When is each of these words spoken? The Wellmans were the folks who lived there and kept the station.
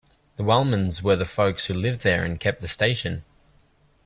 The 0.37 0.43
Wellmans 0.43 1.03
were 1.03 1.15
the 1.15 1.27
folks 1.27 1.65
who 1.65 1.75
lived 1.75 2.01
there 2.01 2.23
and 2.25 2.39
kept 2.39 2.61
the 2.61 2.67
station. 2.67 3.23